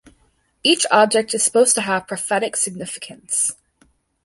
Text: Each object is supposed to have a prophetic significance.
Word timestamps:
Each 0.63 0.83
object 0.89 1.31
is 1.35 1.43
supposed 1.43 1.75
to 1.75 1.81
have 1.81 2.01
a 2.01 2.05
prophetic 2.05 2.57
significance. 2.57 3.51